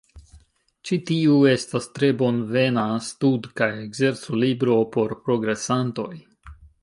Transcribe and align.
Ĉi 0.89 0.97
tiu 1.09 1.35
estas 1.49 1.85
tre 1.97 2.09
bonvena 2.21 2.87
stud- 3.09 3.47
kaj 3.61 3.69
ekzerco-libro 3.83 4.79
por 4.97 5.17
progresantoj. 5.29 6.11